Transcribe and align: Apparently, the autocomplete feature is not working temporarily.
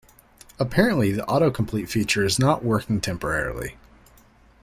Apparently, 0.57 1.11
the 1.11 1.21
autocomplete 1.27 1.87
feature 1.87 2.25
is 2.25 2.39
not 2.39 2.63
working 2.63 2.99
temporarily. 2.99 3.75